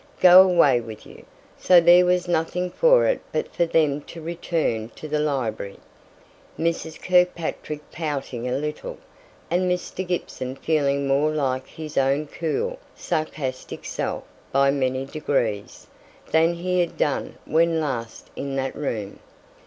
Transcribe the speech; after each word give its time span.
Go 0.19 0.41
away 0.41 0.81
with 0.81 1.05
you." 1.05 1.23
So 1.59 1.79
there 1.79 2.07
was 2.07 2.27
nothing 2.27 2.71
for 2.71 3.05
it 3.05 3.21
but 3.31 3.53
for 3.53 3.67
them 3.67 4.01
to 4.09 4.19
return 4.19 4.89
to 4.95 5.07
the 5.07 5.19
library; 5.19 5.77
Mrs. 6.57 6.99
Kirkpatrick 6.99 7.81
pouting 7.91 8.47
a 8.47 8.57
little, 8.57 8.97
and 9.51 9.69
Mr. 9.69 10.03
Gibson 10.07 10.55
feeling 10.55 11.07
more 11.07 11.29
like 11.29 11.67
his 11.67 11.99
own 11.99 12.25
cool, 12.25 12.79
sarcastic 12.95 13.85
self, 13.85 14.23
by 14.51 14.71
many 14.71 15.05
degrees, 15.05 15.85
than 16.31 16.55
he 16.55 16.79
had 16.79 16.97
done 16.97 17.35
when 17.45 17.79
last 17.79 18.31
in 18.35 18.55
that 18.55 18.75
room. 18.75 19.19